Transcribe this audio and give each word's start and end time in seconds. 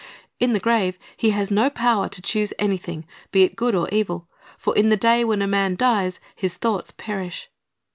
In 0.39 0.53
the 0.53 0.59
grave 0.59 0.97
he 1.15 1.29
has 1.29 1.51
no 1.51 1.69
power 1.69 2.09
to 2.09 2.23
choose 2.23 2.53
anything, 2.57 3.05
be 3.31 3.43
it 3.43 3.55
good 3.55 3.75
or 3.75 3.87
evil; 3.89 4.27
for 4.57 4.75
in 4.75 4.89
the 4.89 4.97
day 4.97 5.23
when 5.23 5.43
a 5.43 5.47
man 5.47 5.75
dies, 5.75 6.19
his 6.35 6.57
thoughts 6.57 6.89
perish. 6.89 7.51